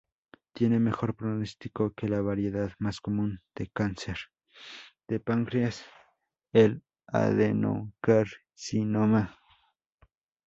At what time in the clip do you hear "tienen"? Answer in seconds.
0.53-0.83